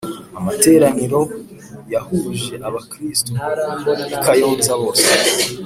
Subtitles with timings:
[0.37, 1.21] amateraniro
[1.93, 3.31] yahuje aba kristu
[4.09, 5.05] bikayonza bose